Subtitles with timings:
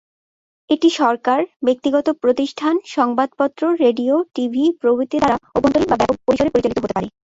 [0.69, 6.95] এটি সরকার, ব্যক্তিগত প্রতিষ্ঠান, সংবাদপত্র, রেডিও, টিভি প্রভৃতি দ্বারা অভ্যন্তরীণ বা ব্যপক পরিসরে পরিচালিত হতে
[6.95, 7.07] পারে।